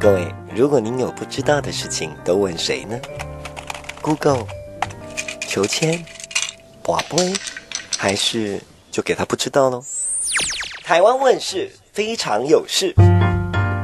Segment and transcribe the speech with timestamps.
[0.00, 2.98] 各位，如果您有不知道的事情，都问谁呢
[4.00, 4.46] ？Google、
[5.42, 6.02] 求签、
[6.82, 7.34] 博杯，
[7.98, 8.58] 还是
[8.90, 9.84] 就给他不知道喽？
[10.82, 12.94] 台湾问事非常有事，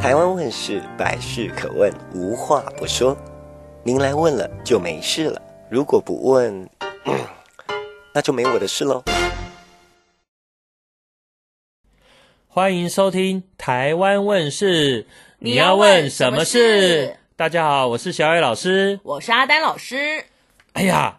[0.00, 3.14] 台湾问事百事可问，无话不说。
[3.82, 6.66] 您来问了就没事了，如果不问，
[8.14, 9.04] 那就没我的事喽。
[12.48, 15.06] 欢迎收听台湾问事。
[15.46, 17.18] 你要问什么事？
[17.36, 20.24] 大家好，我是小野老师，我是阿丹老师。
[20.72, 21.18] 哎呀，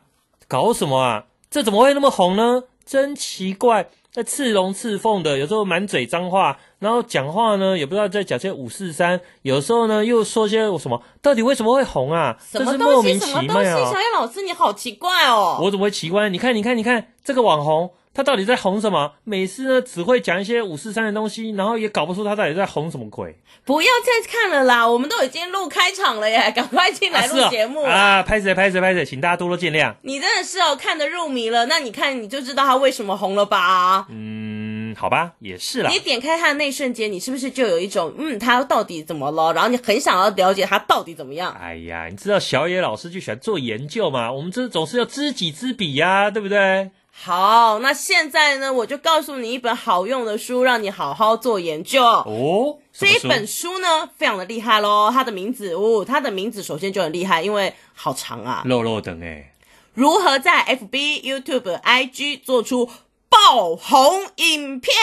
[0.49, 1.27] 搞什么啊？
[1.49, 2.65] 这怎么会那么红呢？
[2.85, 11.01] 真奇怪，那刺龙刺凤的，有时候满嘴脏话，然后讲话呢也不知道在讲些五四三，有时候呢又说些什么？
[11.21, 12.35] 到底为什么会红啊？
[12.51, 12.77] 什么东西？
[12.77, 13.41] 这是莫名其妙啊。
[13.41, 13.93] 什么东西？
[13.93, 15.57] 小野老师，你好奇怪哦！
[15.61, 16.27] 我怎么会奇怪？
[16.27, 17.93] 你看，你看，你看这个网红。
[18.17, 19.13] 他到底在红什么？
[19.25, 23.35] 每次呢只会讲一些五四三的东西，然后也搞不出他到底在红什么鬼。
[23.63, 28.23] 不要再看了啦，我们都已经录开场了耶， 赶快进来录节目啊！
[28.23, 29.93] 拍谁拍谁拍谁，请大家多多见谅。
[30.01, 34.07] 你真的是哦，看得入迷了，那你看你就知道他为什么红了吧？
[34.09, 35.91] 嗯，好吧，也是啦。
[35.91, 39.53] 你点开他的那瞬间，你是不是就有一种嗯，他到底怎么了？
[39.53, 41.55] 然后你很想要了解他到底怎么样？
[41.61, 46.89] 哎呀，你知道小野老师就喜欢做研究嘛，我们这总是要知己知彼呀，对不对？
[47.19, 52.77] 好，那现在呢，我就告诉你一本好用的书，让你好好做研究哦。
[52.93, 55.09] 这一本书呢，非常的厉害喽。
[55.11, 58.61] 它的名字，哦，它的名字首先就很厉害，因为好长啊。
[58.65, 59.51] 肉肉等哎，
[59.93, 62.87] 如何在 FB、YouTube、IG 做出
[63.29, 64.93] 爆红影片？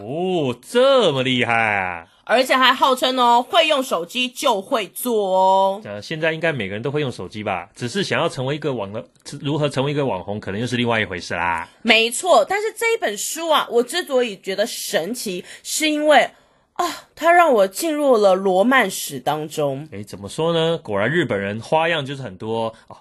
[0.00, 2.06] 哦，这么厉害啊！
[2.24, 5.80] 而且还号称哦，会用手机就会做哦。
[5.84, 7.68] 呃，现在应该每个人都会用手机吧？
[7.74, 9.02] 只是想要成为一个网的，
[9.40, 11.66] 如何成为一个网红，可能又是另外一回事啦。
[11.82, 16.30] 没错，但是这一本书啊，我之所以觉得神奇，是因为
[16.74, 16.84] 啊，
[17.16, 19.88] 它让我进入了罗曼史当中。
[19.90, 20.76] 诶，怎么说呢？
[20.78, 22.98] 果然日本人花样就是很多哦。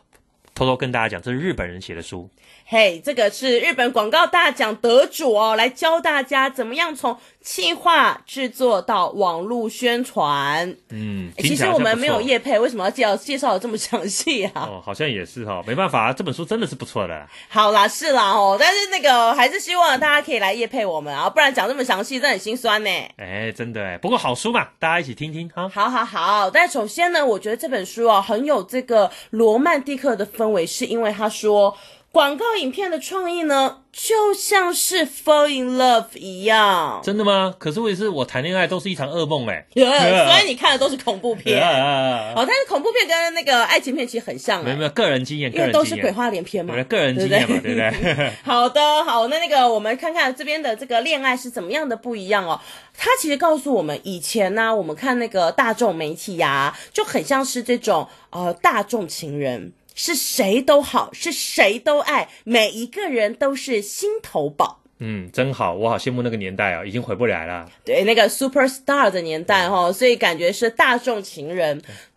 [0.55, 2.27] 偷偷跟大家讲，这是日本人写的书。
[2.69, 10.75] 嘿，这个是日本广告大奖得主哦，来教大家怎么样从企划制作到网络宣传。
[10.89, 14.67] 嗯，其实我们没有业配，为什么要介绍介绍的这么详细啊？
[14.69, 17.25] 哦，好像也是哈、哦，没办法啊，这本书真的是不错的。
[17.47, 22.89] 好啦，是啦哦，但是那个还是希望大家可以来业配我们啊，不然讲这么详细，真的很心酸呢。
[23.15, 25.69] 哎，真的哎，不过好书嘛，大家一起听听哈。
[25.69, 31.73] 好好好，但首先呢，我觉得这本书哦，很有这个罗曼蒂克的氛围，是因为他说
[32.17, 33.83] 广告影片的创意呢。
[33.91, 37.55] 就像是 fall in love 一样，真的吗？
[37.57, 39.65] 可是我也是，我谈恋爱都是一场噩梦哎。
[39.73, 41.59] 所以你看的都是恐怖片。
[42.35, 44.63] 哦，但是恐怖片跟那个爱情片其实很像。
[44.63, 46.75] 没有没有，个人经验，因为都是鬼话连篇嘛。
[46.83, 48.31] 个人经验嘛，对不对？
[48.43, 52.59] 好的，好，那那个我们看看这边的这个恋爱是怎么样的不一样哦。
[52.95, 59.71] 他其实告诉我们，以前呢，我们看那个大众媒体呀，就很像是这种呃大众情人。
[59.97, 64.79] 是谁都好，是谁都爱，每一个人都是心头宝。
[64.99, 67.69] 嗯，真好，我好羡慕那个年代啊，已经回不来了。
[67.83, 71.81] 对，那个 super star 的年代哈、哦，所以感觉是大众情人，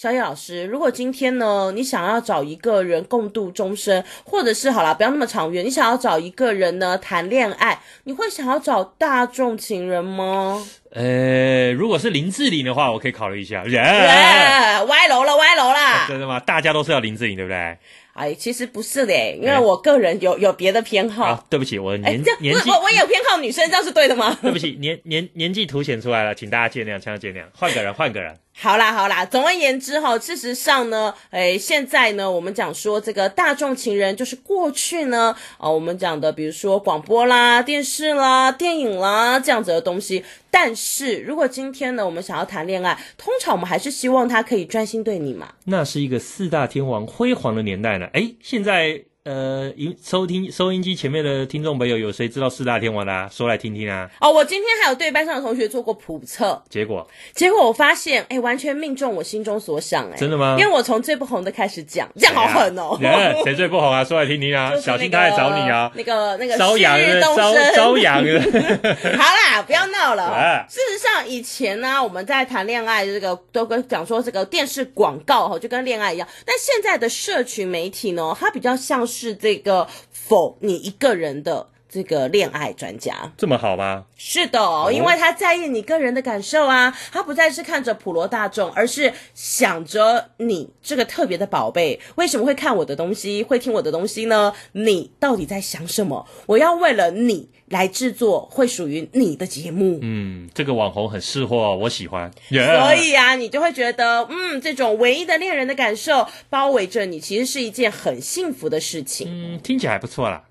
[0.00, 10.66] 小野老师，如果今天呢，你想要找一个人共度终生，或者是好啦，不要那么长远，你想要找一个人呢谈恋爱，你会想要找大众情人吗？
[10.92, 13.62] 呃，如果是林志玲的话，我可以考虑一下。
[13.64, 16.40] Yeah, 歪楼了，歪楼了，啊，真的吗？
[16.40, 17.76] 大家都是要林志玲，对不对？
[18.14, 21.26] 哎，其实不是的，因为我个人有有别的偏好。
[21.26, 24.34] 啊，对不起，我年年纪，我我有偏好女生，这样是对的吗？
[24.40, 28.34] 对不起，年年年纪凸显出来了，请大家见谅，请大家见谅，换个人，换个人。
[28.52, 40.24] 好啦好啦，总而言之哈，事实上呢，诶，现在呢，我们讲说这个大众情人，就是过去呢，啊，我们讲的，比如说广播啦、电视啦、电影啦这样子的东西。
[40.50, 45.54] 但是如果今天呢，我们想要谈恋爱，通常我们还是希望他可以专心对你嘛。
[45.64, 48.06] 那是一个四大天王辉煌的年代呢。
[48.12, 49.04] 诶，现在。
[49.24, 53.28] 呃，音收听收音机前面的听众朋友，有谁知道四大天王的啊？
[53.30, 54.08] 说来听听啊！
[54.18, 60.56] 哦，我今天还有对班上的同学做过普测，结果结果我发现，哎，完全命中我心中所想，哎，真的吗？
[60.58, 62.96] 因为我从最不红的开始讲，这样好狠哦！
[62.98, 64.02] 谁，谁最不红啊？
[64.02, 64.74] 说来听听啊！
[64.80, 65.92] 小心他来找你啊！
[65.94, 68.24] 那个那个朝阳，朝朝阳。
[68.24, 70.64] 好啦，不要闹了。
[70.66, 76.26] 事实上，以前呢，我们在谈恋爱，这个都跟讲说这个电视广告哈，就跟恋爱一样。
[76.46, 79.86] 但现在的社群媒体呢，它比较像是是这个。
[80.30, 83.32] 否你一个人的这个恋爱专家。
[83.36, 84.04] 这么好吗？
[84.16, 94.52] 是的，哦，因为他在意你个人的感受啊，他不再是看着普罗大众，而是想着你这个特别的宝贝，为什么会看我的东西，会听我的东西呢？
[94.72, 96.26] 你到底在想什么？
[96.46, 99.98] 我要为了你来制作会属于你的节目。
[100.02, 102.30] 嗯，这个网红很识货，我喜欢。
[102.50, 102.78] Yeah.
[102.80, 109.26] 所以啊，你就会觉得，嗯，这种唯一的恋人的感受包围着你，其实是一件很幸福的事情。
[109.30, 110.44] 嗯，听起来还不错啦。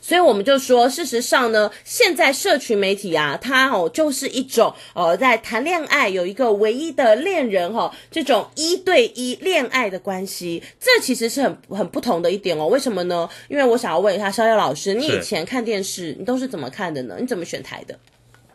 [0.00, 12.66] 所以我们就说，事实上呢，现在社群媒体啊，它哦就是一种呃，在谈恋爱有一个唯一的恋人哈、哦，这种一对一恋爱的关系，这其实是很很不同的一点哦。
[12.66, 13.28] 为什么呢？
[13.48, 17.16] 因为我想要问一下逍遥老师，你以前看电视，你都是怎么看的呢？
[17.20, 17.98] 你怎么选台的？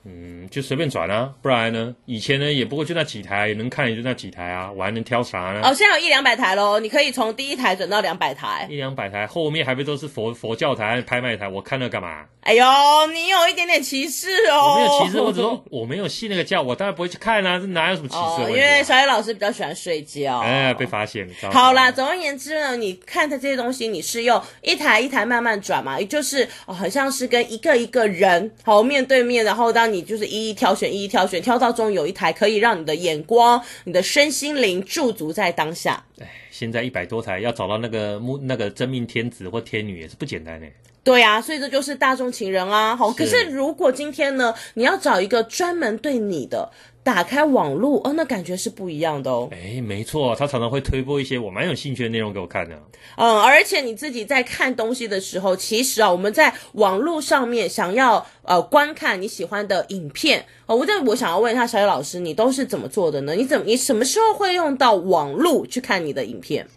[0.06, 1.96] 嗯，就随便转啊，不然呢？
[2.06, 5.62] 以前呢，也不过就那几台，能看也就那几台啊，我还能挑啥呢？
[5.64, 11.48] 哦，现在有一两百台喽，你可以从第一台转到两百台，一两百台，后面还不都是佛佛教台、拍卖台？
[11.48, 12.26] 我看那干嘛？
[12.42, 12.64] 哎呦，
[13.12, 14.76] 你有一点点歧视哦！
[14.76, 18.50] 我没有歧视， 我只说我没有信那个教，我当然不会去看啊，这哪有什么歧视、啊哦？
[18.50, 20.42] 因为小野老师比较喜欢睡觉。
[20.42, 21.28] 哎，被发现。
[21.52, 36.04] 好啦，总而言之呢，你看的这些东西，你是用一台一台慢慢转嘛，也就是哦，好像是跟一个一个人好面对面，然后当你你就是一一挑选，一一挑选，挑到中有一台可以让你的眼光、你的身心灵驻足在当下。
[36.20, 40.68] 哎，现在一百多台要找到那个木那个真命天子或天女也是不简单呢。
[41.06, 42.96] 对呀、啊，所以这就是大众情人啊。
[42.96, 46.72] 好，可是如果今天呢，你要找一个专门对你的，
[47.04, 49.48] 打开网络哦，那感觉是不一样的哦。
[49.52, 52.76] 哎，没错，他常常会推播一些我蛮有兴趣的内容给我看的。
[53.18, 63.36] 嗯，而且你自己在看东西的时候，其实啊，我们在网络上面想要呃观看你喜欢的影片哦，我这我想要问一下小野老师，你都是怎么做的呢？
[63.36, 66.68] 你怎么你什么时候会用到网络去看你的影片？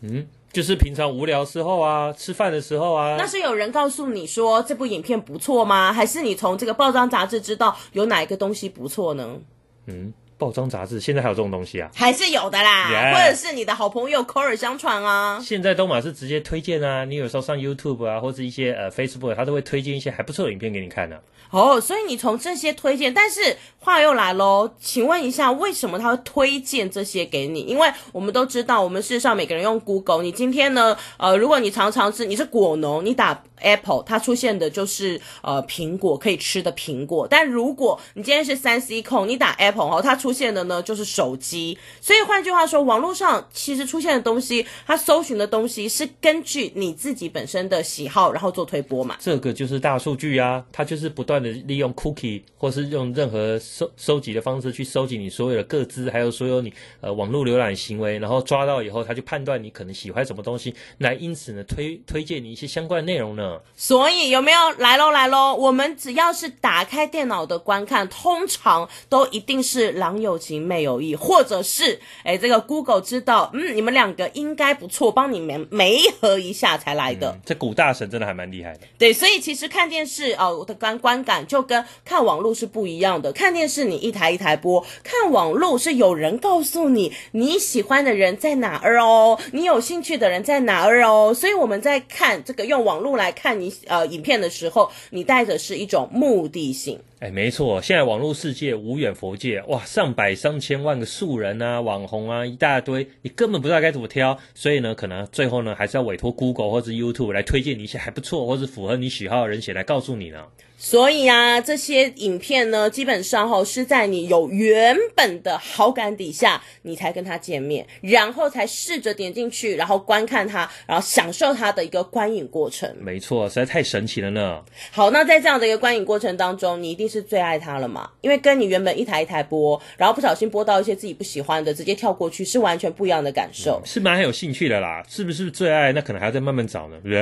[0.00, 0.26] 嗯。
[0.56, 3.14] 就是平常无聊时候啊，吃饭的时候啊。
[3.18, 5.92] 那是有人告诉你说这部影片不错吗？
[5.92, 9.38] 还是你从这个报章杂志知道有哪一个东西不错呢？
[9.84, 11.90] 嗯，报章杂志现在还有这种东西啊？
[11.94, 13.12] 还是有的啦，Yeah.
[13.14, 15.40] 或者是你的好朋友口耳相传啊。
[15.42, 21.22] 现在都嘛是直接推荐啊，你有时候上 YouTube 啊，或者一些呃 Facebook，他都会推荐一些还不错的影片给你看呢、啊。
[21.48, 27.60] 哦，所以你从这些推荐，但是话又来喽，请问一下，为什么他会推荐这些给你？
[27.60, 37.26] 因为我们都知道，我们事实上每个人用 Google，你今天呢，呃，如果你常常是，你是果农，你打 Apple，它出现的就是呃苹果可以吃的苹果。
[37.28, 41.76] 但如果你今天是三 C 控，你打 Apple 哦，它出现的呢就是手机。
[42.00, 49.16] 所以换句话说，网络上其实出现的东西，它搜寻的东西是根据你自己本身的喜好，然后做推播嘛。
[49.18, 51.56] 这个就是大数据啊，它就是不断的。
[51.66, 63.45] 利用 cookie 或是用任何收收集的方式去收集你所有的个资，还有所有你呃网络浏览行为，然后抓到以后，它就判断你可能喜欢什么东西，来因此呢推推荐你一些相关内容呢。
[63.76, 65.54] 所以有没有来喽来喽？
[65.54, 77.32] 我们只要是打开电脑的观看，通常都一定是郎有情妹有意，或者是哎这个 Google 知道嗯你们两个应该不错，帮你们媒合一下才来的。
[77.32, 78.80] 嗯、这古大神真的还蛮厉害的。
[78.96, 81.26] 对，所以其实看电视哦，我的观观。
[81.26, 83.32] 感就跟看网络是不一样的。
[83.32, 91.34] 看电视你一台一台播，看网络是有人告诉你你喜欢的人在哪儿哦，你有兴趣的人在哪儿哦。
[91.34, 96.98] 所以我们在看这个用网络来看你呃影片的时候，你带的是一种目的性。
[97.20, 110.44] 哎，没错，现在网络世界无远佛界，哇，上百上千万个素人啊，网红啊，一大堆，你根本不知道该怎么挑，所以呢，可能最后呢，还是要委托 Google 或者 YouTube 来推荐你一些还不错或者符合你喜好的人写来告诉你呢。
[110.76, 122.94] 所以啊，这些影片呢，基本上齁是在你有原本的好感底下，你才跟他见面，然后才试着点进去，然后观看他，然后享受他的一个观影过程。
[123.00, 124.62] 没错，实在太神奇了呢。
[124.90, 127.06] 好，那在这样的一个观影过程当中，你一定。
[127.06, 128.10] 是最爱他了嘛？
[128.20, 133.80] 因为跟你原本一台一台播，然后不小心播到一些自己不喜欢的，直接跳过去，是完全不一样的感受。
[133.80, 135.92] 嗯、是蛮有兴趣的啦，是不是最爱？
[135.92, 136.96] 那可能还要再慢慢找呢。
[137.04, 137.12] 对，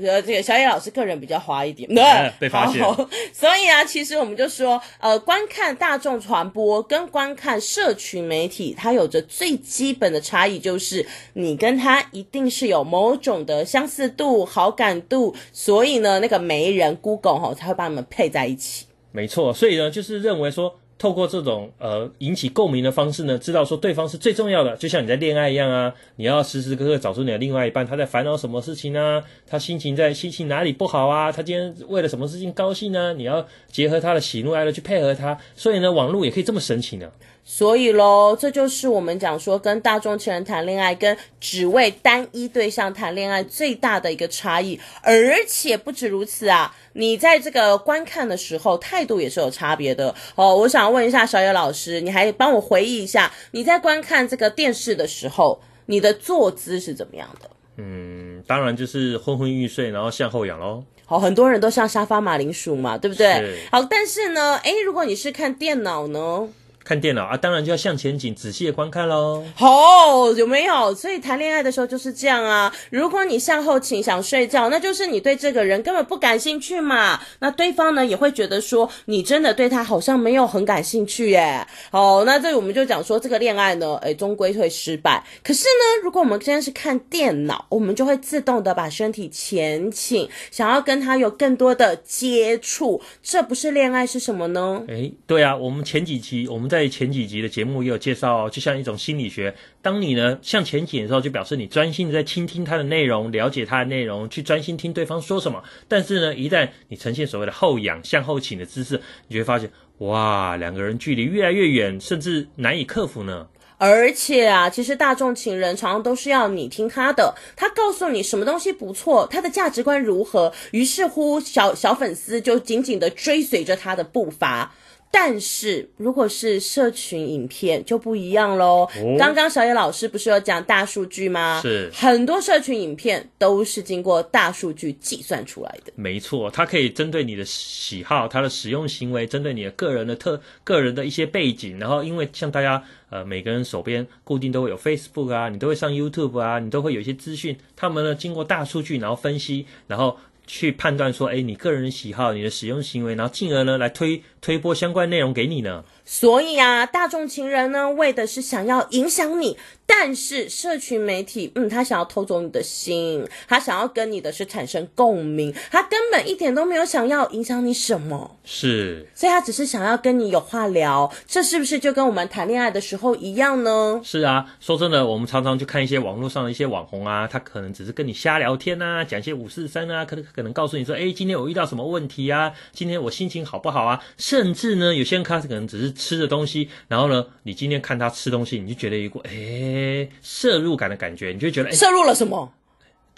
[0.00, 2.82] 对，这个小野老师个人比较花一点，对，被发现。
[3.32, 18.86] 所以啊，其实我们就说，呃，观看大众传播跟观看社群媒体，它有着最基本的差异，就是你跟他一定是有某种的相似度、好感度，所以呢，那个媒人 Google 吼才会把你们配在一起。
[19.12, 29.22] 没错，所以呢，就是认为说透过这种呃引起共鸣的方式呢，知道说对方是最重要的，就像你在恋爱一样啊，你要时时刻刻找出你的另外一半，他在烦恼什么事情呢？
[29.46, 31.30] 他心情在心情哪里不好啊？
[31.30, 33.14] 他今天为了什么事情高兴呢？
[33.14, 37.08] 你要结合他的喜怒哀乐去配合他，所以呢，网络也可以这么神奇呢。
[37.50, 46.76] 所以喽，这就是我们讲说跟大众情人谈恋爱，跟只为单一对象谈恋爱最大的一个差异，而且不止如此啊。
[46.92, 50.54] 你在这个观看的时候，态度也是有差别的哦。
[50.54, 57.48] 我想问一下小野老师，你还帮我回忆一下，你在观看这个电视的时候，你的坐姿是怎么样的？
[57.78, 60.84] 嗯，当然就是昏昏欲睡，然后向后仰喽。
[61.06, 63.58] 好，很多人都像沙发马铃薯嘛，对不对？
[63.72, 66.46] 好，但是呢，诶，如果你是看电脑呢？
[66.88, 69.44] 看电脑啊，当然就要向前倾，仔细的观看喽。
[69.54, 70.94] 好，oh, 有没有？
[70.94, 72.74] 所以谈恋爱的时候就是这样啊。
[72.88, 77.20] 如果你向后倾想睡觉，那就是你对这个人根本不感兴趣嘛。
[77.40, 81.66] 那对方呢也会觉得说，你真的对他好像没有很感兴趣耶。
[81.90, 85.22] 好，那这里我们就讲说这个恋爱呢，诶，终归会失败。
[85.44, 94.82] 可是呢，如果我们今天是看电脑，我们就会自动的把身体前倾，想要跟他有更多的接触，这不是恋爱是什么呢？
[94.88, 96.77] 诶，对啊，我们前几期我们在。
[96.78, 105.60] 在前几集的节目也有介绍，就像一种心理学，当你呢向前倾的时候，就表示你专心在倾听他的内容，了解他的内容，去专心听对方说什么。
[105.88, 109.68] 但是呢，一旦你呈现所谓的后仰、向后倾的姿势，你就会发现，
[109.98, 113.48] 哇，两个人距离越来越远，甚至难以克服呢。
[113.76, 124.72] 而且啊，其实大众情人常常都是要你听他的，他告诉你什么东西不错，他的价值观如何，于是乎小小粉丝就紧紧的追随着他的步伐。
[125.10, 128.88] 但是，如果是社群影片就不一样喽。
[129.02, 131.60] 哦、刚刚小野老师不是有讲大数据吗？
[131.62, 135.92] 是，很多社群影片都是经过大数据计算出来的。
[135.96, 141.78] 没错，它可以针对你的喜好、它的使用行为，针对你的个人的特、个人的一些背景。
[141.78, 147.56] 然后，因为像大家呃，每个人手边固定都会有 Facebook 啊，你都会上 YouTube 啊，你都会有一些资讯。
[147.74, 150.16] 他们呢，经过大数据，然后分析，然后。
[150.50, 155.84] 去判断说，哎，你个人喜好、你的使用行为，然后进而呢来推推播相关内容给你呢。
[156.04, 159.58] 所以啊，大众情人呢，为的是想要影响你。
[159.90, 173.98] 但是社群媒体，嗯，他想要偷走你的心，他想要跟你的是产生共鸣，他根本一点都没有想要影响你什么，是，所以他只是想要跟你有话聊，这是不是就跟我们谈恋爱的时候一样呢？
[174.04, 190.06] 是啊，说真的，我们常常去看一些网络上的一些网红啊，他可能只是跟你瞎聊天啊，讲一些五四三啊，可能可能告诉你说，哎，今天我遇到什么问题啊，今天我心情好不好啊，甚至呢，有些人他可能只是吃的东西，然后呢，你今天看他吃东西，你就觉得一股，哎。
[190.20, 192.52] 摄入感的感觉，你就觉得哎，摄入了什么？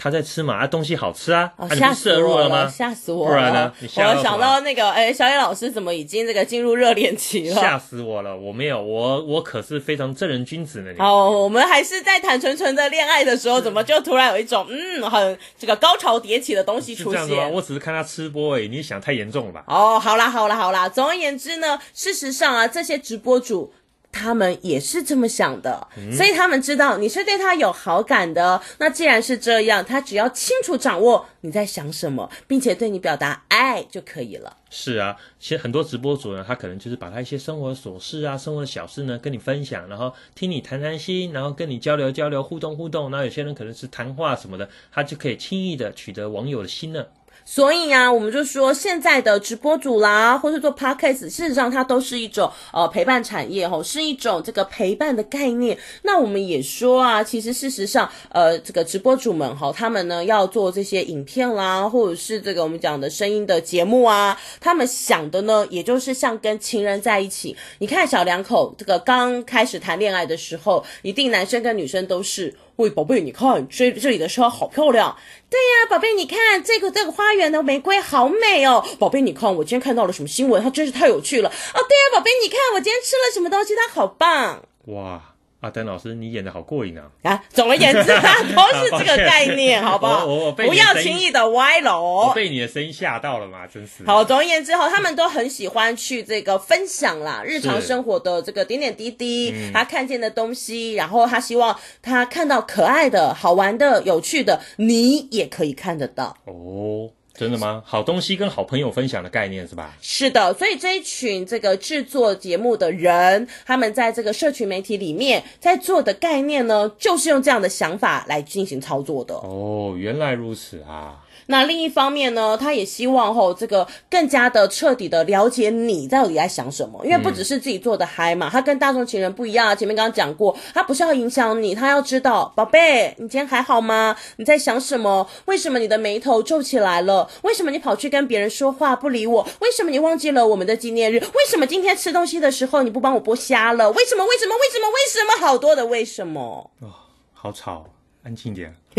[0.03, 3.31] 他在吃嘛，啊，东西好吃啊，哦、吓死我了，吓死我了！
[3.31, 3.73] 不然呢？
[3.81, 7.55] 你吓我想到那个，哎，小野老师怎么已经这个进入热恋期了？
[7.55, 8.35] 吓死我了！
[8.35, 10.91] 我没有，我我可是非常正人君子呢。
[10.97, 17.29] 好，我们还是在谈纯纯的恋爱的时候，怎么就突然有一种嗯，很这个高潮迭起的东西出现？
[17.29, 17.57] 这样吗？
[17.57, 19.65] 我只是看他吃播而已，你想太严重了吧？
[19.67, 20.89] 哦，好啦，好啦，好啦。
[20.89, 23.71] 总而言之呢，事实上啊，这些直播主。
[24.13, 28.61] 他们也是这么想的，所以他们知道你是对他有好感的。
[28.79, 34.57] 那既然是这样，他只要清楚掌握你在想什么，并且对你表达爱就可以了。
[34.73, 43.11] 是啊，其实很多直播主呢，他可能就是把他一些生活琐事啊、生活小事呢跟你分享，然后听你谈谈心，然后跟你交流交流、互动互动。
[43.11, 47.05] 那有些人可能是谈话什么的，他就可以轻易的取得网友的心呢。
[47.45, 55.77] 所以啊，我们就说现在的直播主啦，或是做 podcast，事实上它都是一种呃陪伴产业吼，是一种这个陪伴的概念。
[56.03, 67.57] 那我们也说啊，其实事实上，呃，这个直播主们哈，他们呢要做这些影片啦，或者是这个我们讲的声音的节目啊，他们想的呢，也就是像跟情人在一起。
[67.79, 72.55] 你看小两口这个刚开始谈恋爱的时候，一定男生跟女生都是。
[72.81, 75.15] 喂，宝贝，你看这这里的车好漂亮。
[75.51, 78.83] 对呀，宝贝，你看这个这个花园的玫瑰好美哦。
[78.99, 80.63] 宝贝，你看我今天看到了什么新闻？
[80.63, 81.51] 它真是太有趣了。
[81.51, 83.75] 哦，对呀，宝贝，你看我今天吃了什么东西？
[83.77, 84.63] 它好棒。
[84.87, 85.30] 哇。
[85.61, 87.11] 阿丹老师，你演的好过瘾啊！
[87.23, 90.25] 啊，总而言之，他 都是这个概念，好不好？
[90.25, 92.29] 我我被不要轻易的歪楼。
[92.29, 94.03] 我被你的声音吓到了嘛，真是。
[94.07, 107.11] 好，总而言之，哈，他们都很喜欢去这个分享啦，日常生活的这个点点滴滴，是他看见的东西，然后他希望他看到可爱的、好玩的、有趣的，你也可以看得到哦。
[107.41, 107.83] 真的吗？
[107.87, 109.97] 好东西跟好朋友分享的概念是吧？
[110.03, 119.35] 是的，所以这一群这个制作节目的人，他们在这个社群媒体里面在做的概念呢，就是用这样的想法来进行操作的。
[119.37, 121.25] 哦，原来如此啊。
[121.51, 129.77] 那另一方面呢，他也希望吼这个更加的彻底的了解你到底在想什么，因为不只是自己做的嗨嘛，他跟大众情人不一样。
[129.77, 134.17] 前面刚刚讲过，他不是要影响你，他要知道，宝贝，你今天还好吗？
[134.37, 135.29] 你在想什么？
[135.47, 137.29] 为什么你的眉头皱起来了？
[137.43, 139.47] 为什么你跑去跟别人说话不理我？
[139.61, 141.19] 为什么你忘记了我们的纪念日？
[141.19, 143.91] 为什么今天吃东西的时候你不帮我剥虾了？
[143.91, 144.25] 为什么？
[144.25, 144.55] 为什么？
[144.55, 144.87] 为什么？
[144.89, 145.47] 为什么？
[145.47, 146.71] 好多的为什么？
[146.81, 146.89] 哦，
[147.33, 147.87] 好吵，
[148.23, 148.75] 安静点。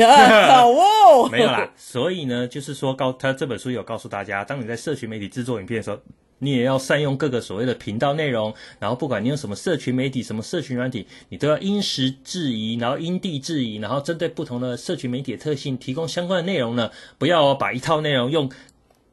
[0.50, 1.70] 好哦， 没有啦。
[1.76, 6.00] 所以呢，就是说，告他这本书有告诉大家，当你在社群媒体制作影片的时候，
[6.40, 8.52] 你也要善用各个所谓的频道内容。
[8.80, 16.90] 然后，不管你用什么社群媒体、什么社群软体，你都要因时制宜，然后因地制宜，然后针对不同的社群媒体的特性，提供相关的内容呢。
[17.20, 18.50] 不要把一套内容用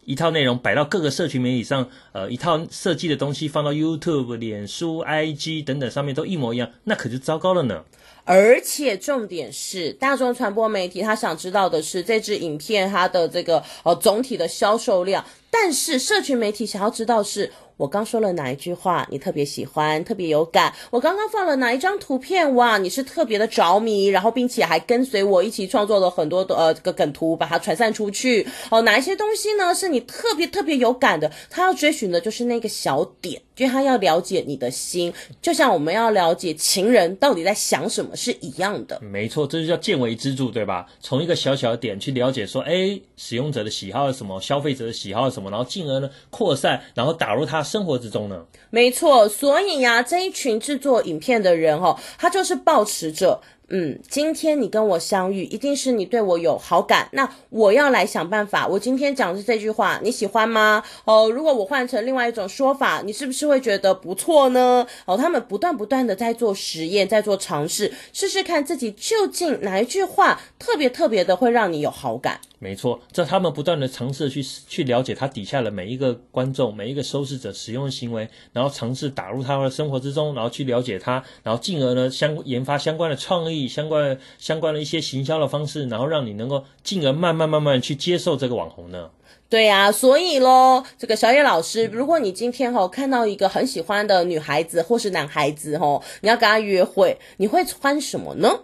[0.07, 7.85] 一套内容摆到各个社群媒体上，呃，一套设计的东西放到 YouTube、脸书、IG 等等上面都一模一样，那可就糟糕了呢。
[8.31, 17.53] 而且重点是，大众传播媒体他想知道的是这支影片它的这个呃总体的销售量，但是社群媒体想要知道是。
[17.79, 20.75] 我刚说了哪一句话，你特别喜欢，特别有感？
[20.91, 22.57] 我刚刚放了哪一张图片？
[22.57, 28.45] 哇，你是特别的着迷，然后并且还跟随我一起创作了很多的呃这个梗图，把它传散出去。
[28.71, 29.73] 哦，哪一些东西呢？
[29.73, 31.31] 是你特别特别有感的？
[31.49, 39.01] 他要追寻的就是那个小点，因为他要了解你的心，就像我们要了解情人到底在想什么是一样的。
[39.01, 40.85] 没错，这就叫见微知著，对吧？
[40.99, 47.59] 从一个小小的点去了解说，哎，使用者的喜好是什么，消费者的喜好是什么，然后进而呢扩散，然后打入他。
[47.69, 48.47] 生活之中呢？
[48.71, 53.43] 没错，所以呀，这一群制作影片的人哦，他就是保持着。
[53.71, 57.07] 嗯，今天你跟我相遇，一定是你对我有好感。
[57.13, 58.67] 那我要来想办法。
[58.67, 60.83] 我今天讲的这句话，你喜欢吗？
[61.05, 64.87] 哦，如果我换成另外一种说法，你是不是会觉得不错呢？
[65.05, 72.41] 哦，他们不断不断的在做实验，在做尝试，试试看自己究竟哪一句话特别特别的会让你有好感。
[72.61, 83.58] 没错，这他们不断的尝试去 去了解他底下的每一个观众、每一个收视者使用行为，然后尝试打入他们的生活之中，然后去了解他，然后进而呢相研发相关的创意。
[83.67, 89.11] 相关相关的一些行销的方式，然后让你能够进而慢慢慢慢去接受这个网红呢？
[89.49, 98.61] 对呀、啊，所以喽，这个小野老师，如果你今天哦看到一个很喜欢的女孩子或是男孩子哦，你要跟他约会，你会穿什么呢？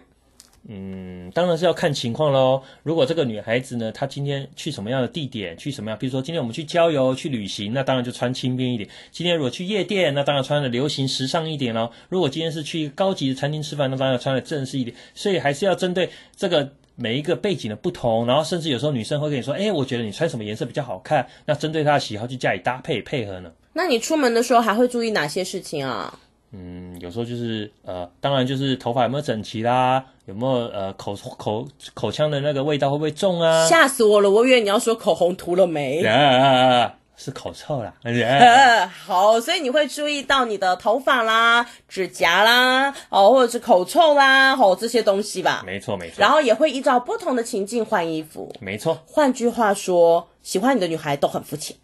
[0.67, 2.61] 嗯，当然是要看情况喽。
[2.81, 8.89] 如果这个女孩子呢，她今天去什么样的地点，去什么样，比如说今天我们去郊游、去旅行，那当然就穿轻便一点。
[9.11, 11.91] 今天如果去夜店，那当然穿的流行时尚一点喽。
[12.09, 14.95] 如果今天是去一个高级的餐厅吃饭，那当然要穿的正式一点。
[15.13, 23.51] 所以还是要针对这个每一个背景的不同，然后甚至有时候女生会跟你说：“哎，我觉得你穿什么颜色比较好看。”那针对她的喜好去加以搭配配合呢。
[23.73, 26.17] 那你出门的时候还会注意哪些事情啊？
[26.51, 33.67] 嗯，有时候就是呃，当然就是头发有没有整齐啦，有没有呃口口口腔的那个味道会不会重啊？
[33.67, 36.03] 吓死我了，我以为你要说口红涂了没？
[36.03, 37.93] 啊，是口臭啦。
[38.03, 45.63] 啊、 好，所以你会注意到你的头发啦、指甲啦，哦，或者是口臭啦，哦这些东西吧。
[45.65, 46.15] 没错没错。
[46.17, 48.51] 然后也会依照不同的情境换衣服。
[48.59, 48.97] 没错。
[49.05, 51.75] 换句话说，喜欢你的女孩都很肤浅。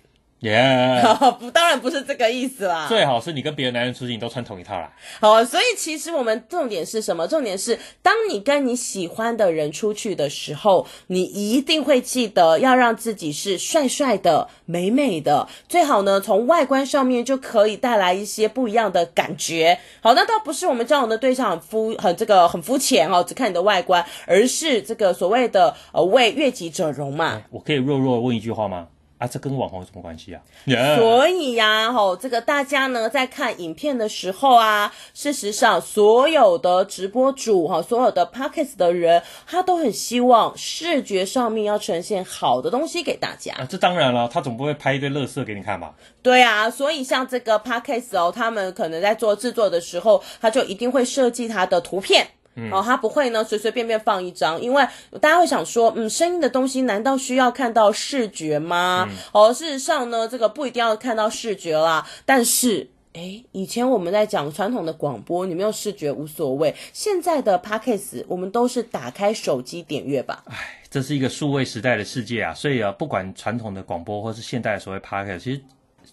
[0.42, 1.32] 耶，Yeah.
[1.38, 2.88] 不，当然不是这个意思啦。
[2.88, 4.92] 最好是你跟别的男人出去，你都穿同一套啦。
[5.20, 7.28] 好，所以其实我们重点是什么？
[7.28, 19.78] 重点是，当你跟你喜欢的人出去的时候，你一定会记得要让自己是帅帅的、美美的，最好呢，从外观上面就可以带来一些不一样的感觉。
[20.02, 27.44] 好，那倒不是我们交往的对象很肤很这个很肤浅哦，只看你的外观，而是这个所谓的呃为悦己者容嘛。
[27.52, 28.88] 我可以弱弱问一句话吗？
[29.22, 30.98] 啊，这跟网红有什么关系啊？Yeah.
[30.98, 43.54] 所以呀、啊，吼，这个大家呢在看影片的时候啊，事实上所有的直播主哈，所有的 Podcast 的人，他都很希望视觉上面要呈现好的东西给大家。
[43.54, 45.94] 啊，这当然了，他总不会拍一堆乐色给你看吧？
[46.24, 52.26] 对啊，所以像这个 Podcast 哦，他们可能在做制作的时候，他就一定会设计他的图片。
[52.56, 54.86] 嗯、哦，他不会呢，随随便便放一张，因为
[55.22, 59.08] 大家会想说，嗯，声音的东西难道需要看到视觉吗？
[59.10, 62.06] 嗯、哦，事实上呢，这个不一定要看到视觉啦。
[62.26, 66.76] 但是，诶，以前我们在讲传统的广播，你没有视觉无所谓。
[66.92, 70.44] 现在的 Podcast，我们都是打开手机点阅吧。
[70.48, 75.62] 哎，这是一个数位时代的世界啊，所以啊，不管传统的广播或是现代的所谓 Podcast，其实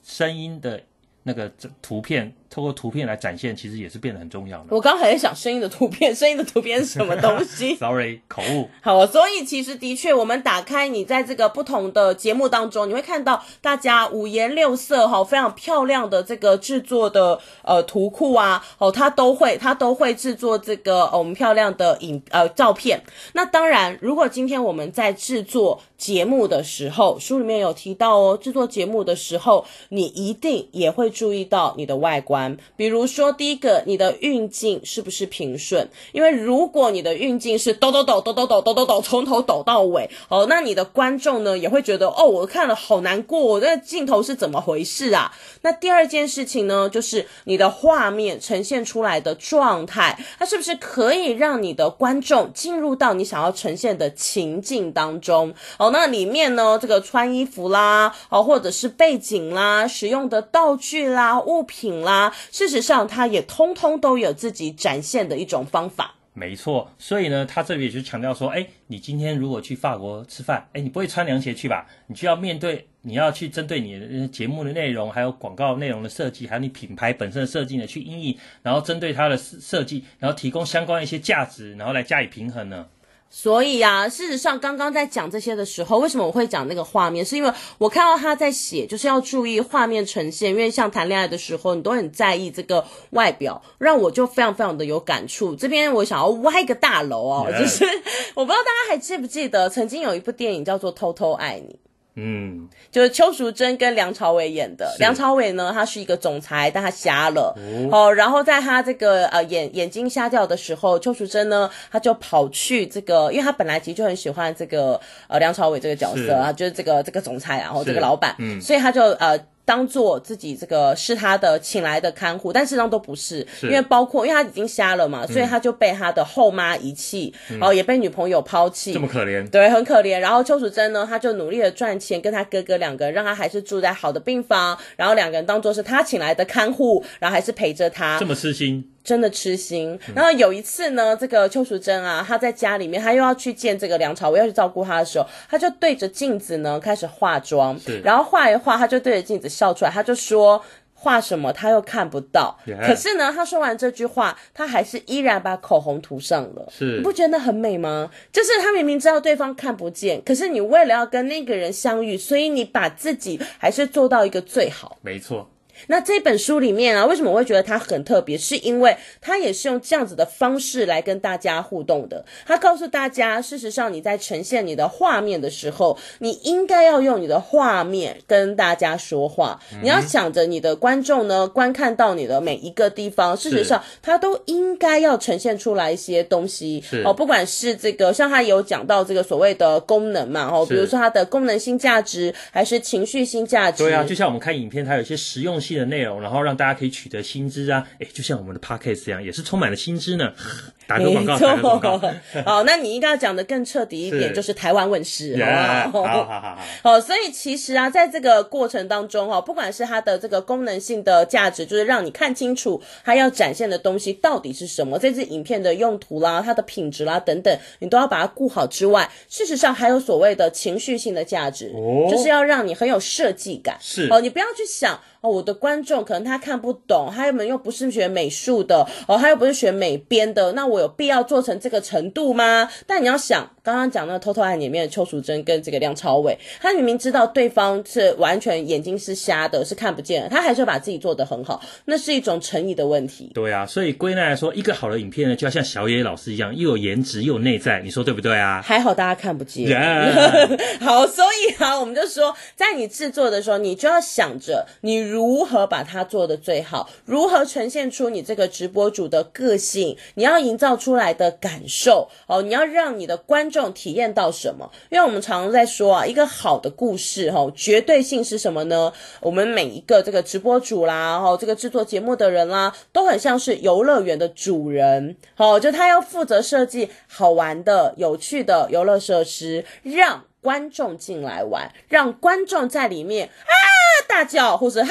[0.05, 0.81] 声音的。
[1.29, 4.65] 那个图片，透过图片来展现，其实也是变得很重要的。
[4.71, 7.77] 我刚还在想声音的图片，声音的图片是什么东西？
[7.77, 8.71] Sorry，口误。
[8.81, 23.03] 好，所以其实的确，我们打开你在这个不同的节目当中，你会看到大家五颜六色哈，非常漂亮的这个制作的呃图库啊，哦，它都会它都会制作这个、哦、我们漂亮的影呃照片。
[23.35, 35.89] 那当然，如果今天我们在制作节目的时候，书里面有提到哦，制作节目的时候，你一定也会注意到你的外观，比如说第一个，你的运镜是不是平顺？
[36.13, 45.35] 因为如果你的运镜是抖抖抖抖抖抖抖抖抖，从头抖到尾，哦，那你的观众呢也会觉得，哦，我看了好难过，我这个镜头是怎么回事啊？
[45.63, 55.53] 那第二件事情呢，就是你的画面呈现出来的状态，它是不是可以让你的观众进入到你想要呈现的情境当中？
[55.79, 66.15] 哦，那里面呢，这个穿衣服啦，哦，或者是背景啦，使用的道具啦、物品啦，事实上，它也通通都有自己展现的一种方法。
[66.35, 71.85] 没错，所以呢，他这里就强调说，哎，你今天如果去法国吃饭，哎，你不会穿凉鞋去吧？
[72.07, 82.87] 你就要面对，你要去针对你的节目的内容，还有广告内容的设计，还有你品牌本身的设计呢，去因应，然后针对它的设计，然后提供相关的一些价值，然后来加以平衡呢。
[83.31, 87.25] 所以啊，事实上，刚刚在讲这些的时候，为什么我会讲那个画面？
[87.25, 90.51] 是因为我看到他在写，就是要注意画面呈现。
[90.51, 95.55] 因为像谈恋爱的时候，你都很在意这个外表，让我就非常非常的有感触。
[95.55, 97.85] 这边我想要歪个大楼哦就是
[98.35, 101.75] 我不知道大家还记不记得，曾经有一部电影叫做《偷偷爱你》。
[102.21, 104.93] 嗯，就是邱淑贞跟梁朝伟演的。
[104.99, 107.55] 梁朝伟呢，他是一个总裁，但他瞎了。
[107.91, 119.39] 哦，哦，然后在他这个呃眼眼睛瞎掉的时候，邱淑贞呢，他就跑去这个，因为他本来其实就很喜欢这个呃梁朝伟这个角色啊，就是这个这个总裁，然后这个老板，嗯，所以他就呃。
[119.69, 123.67] 当做自己这个是他的请来的看护，但事实上都不是，是。
[123.67, 130.19] 因为包括因为他已经瞎了嘛，嗯、所以他就被他的后妈遗弃，然后、嗯、也被女朋友抛弃，这么可怜，对，很可怜。
[130.21, 138.91] 然后邱淑贞呢，他就努力的赚钱，跟他哥哥两个人，让他还是住在好的病房，然后两个人当做是他请来的看护，然后还是陪着他，这么痴心。
[139.09, 139.99] 真的痴心。
[140.15, 152.59] 然后有一次呢，这个邱淑贞啊，她在家里面，她又要去见这个梁朝伟，要去照顾他的时候，她就对着镜子呢开始化妆，是然后画一画，她就对着镜子笑出来，她就说画什么，她又看不到。
[152.87, 156.69] 可是呢，她说完这句话，她还是依然把口红涂上了。
[156.71, 158.11] 是，你不觉得很美吗？
[158.31, 164.99] 就是她明明知道对方看不见，可是你为了要跟那个人相遇，所以你把自己还是做到一个最好。
[165.01, 165.49] 没错。
[165.87, 168.37] 那这本书里面啊，为什么我会觉得它很特别？
[168.37, 172.25] 是因为它也是用这样子的方式来跟大家互动的。
[172.47, 179.61] 它告诉大家，事实上你在呈现你的画面的时候，你应该要用你的画面跟大家说话。
[179.73, 186.83] 嗯、你要想着你的观众呢，观看到你的每一个地方，事实上它都应该要呈现出来一些东西。
[187.05, 193.83] 哦，不管是这个，像他有讲到这个所谓的功能嘛，哦，比如说它的功能性价值，还是情绪性价值。
[193.83, 200.33] 对啊，就像我们看影片，它有一些实用性的内容，然后让大家可以取得新知啊，哎，就像我们的 podcast 这样，也是充满了新知呢。
[200.89, 201.99] 打个广告，打个广告。
[202.47, 206.25] 好，那你应该要讲的更彻底一点，就是台湾问世，好不好？
[206.25, 206.59] 好好好。
[206.83, 223.77] 好，所以其实啊，在这个过程当中哈，不管是它的这个功能性的价值，就是让你看清楚它要展现的东西到底是什么，这支影片的用途啦、它的品质啦等等，你都要把它顾好之外，事实上还有所谓的情绪性的价值，哦，就是要让你很有设计感。
[223.79, 224.99] 是哦，你不要去想。
[225.21, 232.69] 哦，我的观众可能他看不懂，他们又不是学美术的，哦，他又不是学美编的，那我有必要做成这个程度吗？
[232.87, 243.33] 但你要想，刚刚讲那个《偷偷爱》里面的邱淑贞跟这个梁朝伟，他明明知道对方是完全眼睛是瞎的，是看不见的，他还是会把自己做得很好，那是一种诚意的问题。
[243.35, 248.63] 对啊，所以归纳来说，一个好的影片呢，就要像小野老师一样，又有颜值又有内在，你说对不对啊？
[248.65, 249.67] 还好大家看不见。
[249.69, 250.79] Yeah.
[250.79, 255.08] 好，所以啊，我们就说，在你制作的时候，你就要想着你。
[255.11, 256.89] 如何把它做得最好？
[257.05, 259.97] 如何呈现出你这个直播主的个性？
[260.15, 264.71] 你要营造出来的感受哦，你要让你的观众体验到什么？
[264.91, 268.93] 因为我们常常在说啊，一个好的故事哈，绝对性是什么呢？
[269.21, 283.68] 我们每一个这个直播主啦，哈，这个制作节目的人啦，都很像是游乐园的主人，哦，就他要负责设计好玩的、有趣的游乐设施，让观众进来玩，让观众在里面啊。
[284.09, 284.91] 大叫，或是哈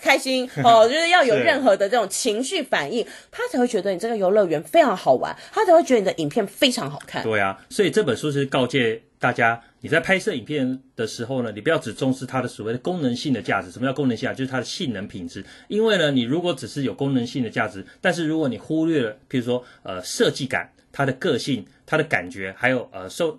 [0.00, 7.22] 开心 哦，就是要有任何的这种情绪反应，他才会觉得你这个游乐园非常好玩，他才会觉得你的影片非常好看。
[7.22, 13.70] 对啊，所以这本书是告诫大家，你在拍摄影片的时候呢，你不要只重视它的所谓的功能性的价值。
[13.70, 14.34] 什么叫功能性啊？
[14.34, 15.44] 就是它的性能品质。
[15.68, 23.36] 因为呢，你如果只是有功能性的价值，但是如果你忽略了，譬如说呃设计感、它的个性、它的感觉，还有呃收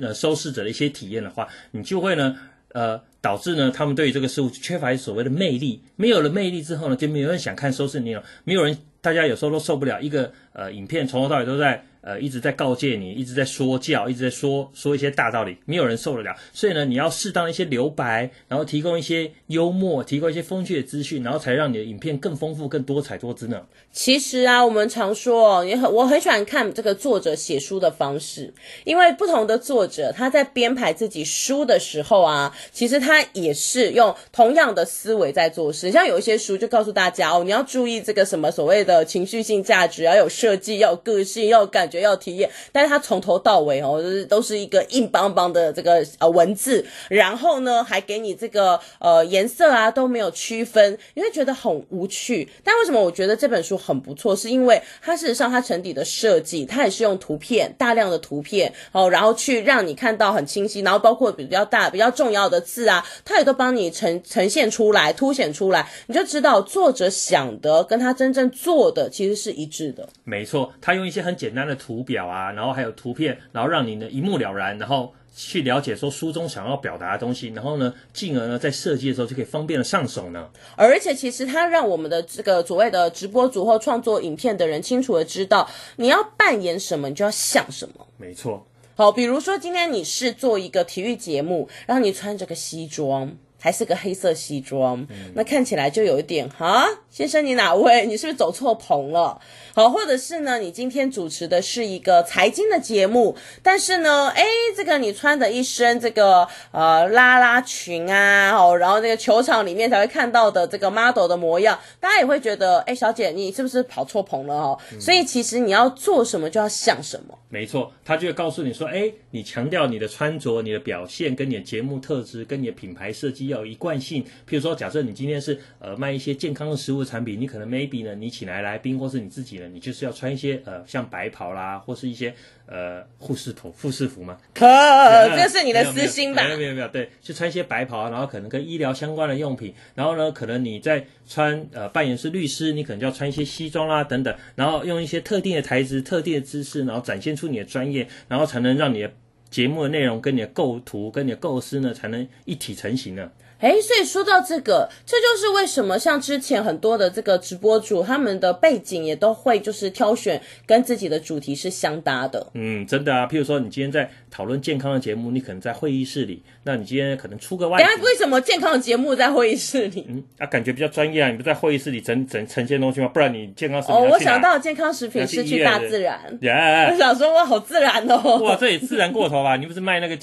[0.00, 2.36] 呃收视者的一些体验的话，你就会呢
[2.72, 5.82] 呃导致呢他们对于这个事物缺乏所谓的魅力。
[5.96, 11.84] 没有了魅力之后呢，就没有人想看收视内容，没有人，大家有时候都受不了一个呃影片从头到尾都在。
[12.02, 16.34] 呃，一直在告诫你，一直在说教，一直在说说一些大道理，没有人受得了。
[16.52, 23.60] 所以呢，你要适当一些留白，然后提供一些幽默，提供一些风趣的资讯，然后才让你的影片更丰富、更多彩多姿呢。
[23.92, 28.50] 其实啊，我们常说，也很我很喜欢看这个作者写书的方式，
[28.84, 35.90] 因为不同的作者他在编排自己书的时候啊，其实他也是用同样的思维在做事。
[35.90, 41.89] 像有一些书就告诉大家哦，你要注意这个什么所谓的情绪性价值，要有设计，要有个性，要有感。
[41.90, 52.48] 觉要体验，但是它从头到尾哦，就是都是一个硬邦邦的这个呃文字，然后呢还给你这个呃颜色啊都没有区分，你会觉得很无趣。
[52.62, 54.36] 但为什么我觉得这本书很不错？
[54.36, 70.08] 是因为它事实上它沉底的设计，它也是用图片大量的图片哦，然后去让你看到很清晰，然后包括比较大比较重要的字啊，它也都帮你呈呈现出来，凸显出来，你就知道作者想的跟他真正做的其实是一致的。
[70.24, 71.76] 没错，他用一些很简单的。
[71.80, 80.50] 图表啊，然后还有图片，然后让你呢一目了然，然后去了解说书中想要表达的东西，然后呢，进而呢在设计的时候就可以方便的上手呢。
[80.76, 88.06] 而且其实它让我们的这个所谓的直播主或创作影片的人清楚的知道，你要扮演什么，你就要像什么。
[88.18, 88.66] 没错。
[88.94, 93.32] 好，比如说今天你是做一个体育节目，然后你穿着个西装。
[93.60, 98.06] 还是个黑色西装，嗯、那看起来就有一点哈，先生你哪位？
[98.06, 99.38] 你是不是走错棚了？
[99.74, 104.42] 好，或者是呢，你今天主持的是一个财经的节目，但是呢，哎，
[104.74, 114.78] 这个你穿的一身这个呃拉拉裙啊，哦，然后那个球场里面才会看到的这个 model 的模样，大家也会觉得，哎，小姐你是不是跑错棚了哦？
[114.92, 117.38] 嗯、所以其实你要做什么就要像什么。
[117.50, 123.49] 没错，他就会告诉你说，哎，你强调你的穿着、你的表现跟你的节目特质跟你的品牌设计。
[123.50, 132.34] 要有一贯性，譬如说，假设你今天是呃卖一些健康的食物产品，你可能 maybe 呢，你请来来宾或是你自己呢，你就是要穿一些呃像白袍啦，或是一些
[132.66, 134.38] 呃护士服、护士服嘛。
[134.54, 134.66] 可，
[135.36, 136.42] 这是你的私心吧？
[136.44, 149.10] 没有没有没有，对，就穿一些白袍，然后可能跟医疗相关的用品，然后呢，可能你在穿呃扮演是律师，你可能就要穿一些西装啦等等，然后用一些特定的台词、特定的姿势，然后展现出你的专业，然后才能让你的
[149.50, 153.30] 节目的内容跟你的构图、跟你的构思呢，才能一体成型呢。
[153.60, 162.50] 哎，所以说到这个，这就是为什么像之前很多的这个直播主，他们的背景也都会就是挑选跟自己的主题是相搭的。
[162.54, 163.26] 嗯，真的啊。
[163.26, 167.86] 譬如说，你今天在讨论健康的节目，你可能在会议室里，那你今天可能出个外景。
[168.02, 170.06] 为什么健康的节目在会议室里？
[170.08, 171.30] 嗯，啊，感觉比较专业啊。
[171.30, 173.08] 你不在会议室里整整呈现东西吗？
[173.08, 176.18] 不然你健康食品哦，我想到健康食品是去大自然。
[176.40, 176.92] 耶！Yeah.
[176.92, 178.38] 我想说，哇，好自然哦。
[178.38, 179.56] 哇，这也自然过头吧？
[179.56, 180.18] 你不是卖那个？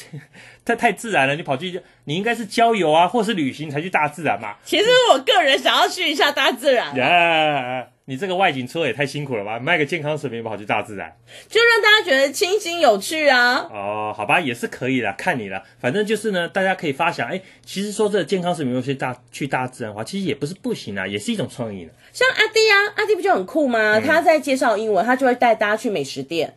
[0.68, 4.56] 太太自然了，你跑去，你应该是郊游啊，或是旅行才去大自然嘛。
[4.66, 6.94] 其实我个人想要去一下大自然。
[6.94, 9.60] Yeah, 你这个外景车也太辛苦了吧？
[9.60, 11.16] 卖个健康食品跑去大自然，
[11.48, 13.68] 就让大家觉得清新有趣啊。
[13.72, 15.64] 哦，好吧，也是可以的，看你了。
[15.80, 21.92] 反正就是呢，大家可以发想，哎，其实说这个健康食品有些大去大自然的话，其实也不是不行啊，也是一种创意的。
[22.12, 23.98] 像阿弟啊，阿弟不就很酷吗？
[23.98, 26.54] 嗯、他在介绍英文，他就会带大家去美食店。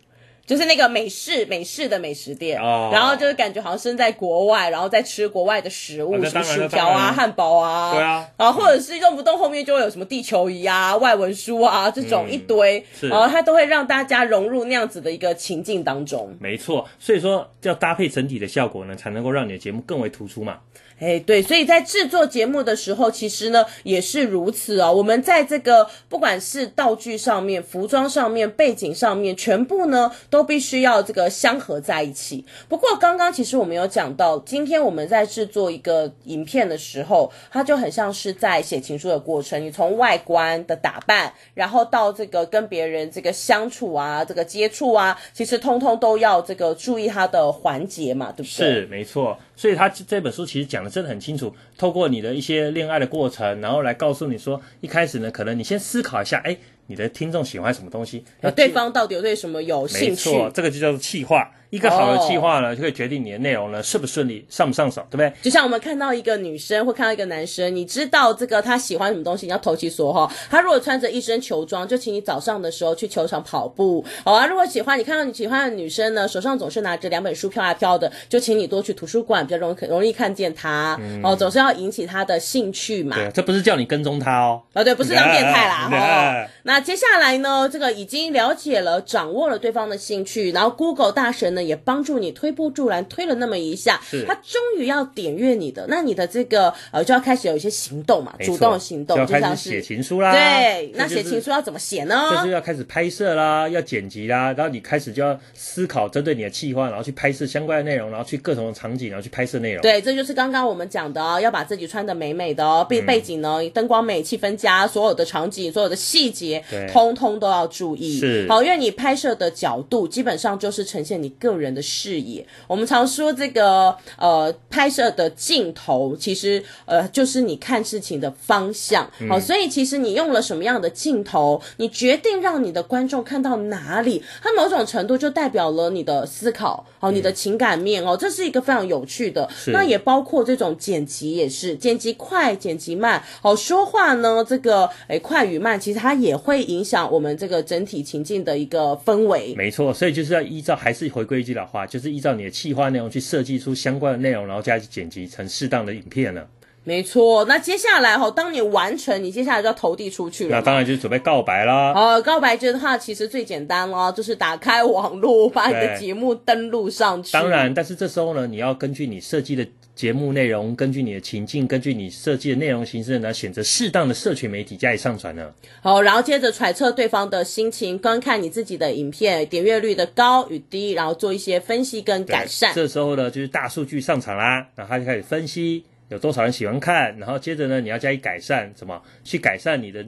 [0.46, 16.36] 就是那个美式美式的美食店，哦、然后就是感觉好像身在国外，然后在吃国外的食物，啊、什么薯条啊、汉堡啊，对啊，然后或者是动不动后面就会有什么地球仪啊、外文书啊这种一堆，嗯、然后它都会让大家融入那样子的一个情境当中。
[16.40, 20.58] 没错，所以说要搭配整体的效果呢，才能够让你的节目更为突出嘛。
[21.00, 24.92] 哎，对，所以在制作节目的时候，其实呢也是如此哦。
[24.92, 32.44] 我们在这个不管是道具上面、服装上面、背景上面，全部呢都必须要这个相合在一起。
[32.68, 39.64] 不过刚刚其实我们有讲到，今天我们在制作一个影片的时候，它就很像是在写情书的过程。
[39.64, 48.46] 你从外观的打扮，然后到这个跟别人这个相处啊、这个接触啊，其实通通都要这个注意它的环节嘛，对不对？
[48.46, 49.38] 是，没错。
[49.60, 60.30] 所以他这本书其实讲的真的很清楚，透过你的一些恋爱的过程，然后来告诉你说，一开始呢，可能你先思考一下，哎，你的听众喜欢什么东西，那对方到底有对什么有兴趣？
[60.30, 61.52] 没错，这个就叫做企划。
[61.70, 65.32] 一个好的计划呢，就可以决定你的内容呢顺不顺利，上不上手，对不对？
[65.40, 70.30] 就像我们看到一个女生或看到一个男生，你知道这个他喜欢什么东西，你要投其所好。
[70.50, 74.04] 他如果穿着一身球装，就请你早上的时候去球场跑步。
[74.24, 80.98] 好啊，如果喜欢你看到你喜欢的女生呢，手上总是拿着两本书飘啊飘的，就请你多去图书馆，比较容易容易看见她。
[81.00, 83.16] 嗯、哦，总是要引起她的兴趣嘛。
[83.16, 84.60] 对，这不是叫你跟踪她哦。
[84.72, 85.88] 啊、哦，对，不是当变态啦。
[85.92, 100.32] 哦， 那接下来呢，这个已经了解了、掌握了对方的兴趣，然后 Google 大神呢也帮助你推波助澜，推了那么一下，他终于要点阅你的，那你的这个呃就要开始有一些行动嘛，主动行动，就要开始写情书啦。
[100.32, 102.30] 对，那写情书要怎么写呢？
[102.30, 109.82] 就是要开始拍摄啦，要剪辑啦，然后你开始就要思考针对你的计划，然后去拍摄相关的内容，然后去各种的场景，然后去拍摄内容。
[109.82, 118.18] 对，这就是刚刚我们讲的哦，要把自己穿的美美的哦，背背景呢，灯光美，气氛佳，所有的场景，所有的细节，通通都要注意。
[118.18, 122.46] 是，好，因为你拍摄的角度基本上就是呈现你个人的视野。
[122.66, 129.10] 我们常说这个呃，拍摄的镜头其实呃就是你看事情的方向。
[129.28, 139.48] 好，所以其实你用了什么样的镜头，你决定让你的观众看到哪里，它某种程度就代表了你的思考，好，你的情感面哦，这是一个非常有趣的。
[139.66, 143.22] 那也包括这种剪辑也是，剪辑快，剪辑慢。
[143.40, 149.54] 好，说话呢，这个诶快与慢，其实它也会影响我们这个整体情境的一个氛围。
[149.56, 156.48] 没错，所以就是要依照，还是回归一句老话，就是依照你的企划内容去设计出相关的内容，然后加以剪辑成适当的影片了。
[156.82, 160.56] 没错，那接下来哈、哦，当你完成，你接下来就要投递出去了。
[160.56, 161.92] 那当然就是准备告白啦。
[161.94, 167.32] 呃，告白的话，其实最简单咯，就是打开网络，把你的节目登录上去。
[167.32, 169.64] 当然，但是这时候呢，你要根据你设计的
[169.94, 175.52] 节目内容，根据你的情境，根据你设计的内容形式呢，选择适当的社群媒体加以上传呢。
[175.82, 182.72] 好，然后接着揣测对方的心情，观看你自己的影片点阅率的高与低，然后做一些分析跟改善。
[182.74, 185.84] 这时候呢，就是大数据上场啦，然后他就开始分析。
[186.10, 187.16] 有多少人喜欢看？
[187.18, 189.00] 然后接着呢，你要加以改善，怎么？
[189.24, 190.04] 去改善你的，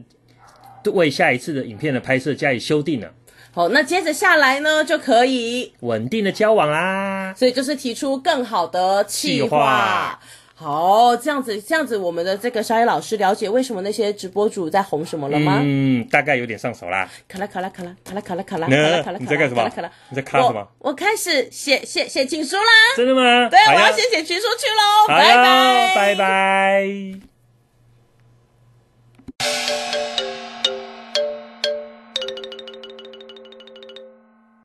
[0.92, 3.08] 为下一次的影片的拍摄加以修订呢？
[3.52, 7.32] 好，那接着下来呢，就可以稳定的交往啦。
[7.34, 10.18] 所以就是提出更好的计划。
[10.62, 15.58] 好，这样子，这样子，我们的这个沙野老师了解为什么那些直播主在红什么了吗？
[15.62, 17.08] 嗯，大概有点上手啦。
[17.26, 19.56] 卡拉卡拉卡拉，卡拉卡拉卡拉，卡拉卡拉卡拉，在干什么？
[19.56, 20.68] 卡拉卡拉，你在看什么？
[20.78, 22.62] 我我开始写写写情书啦！
[22.96, 23.48] 真的吗？
[23.50, 25.08] 对，我要写写情书去喽！
[25.08, 26.86] 拜拜拜拜。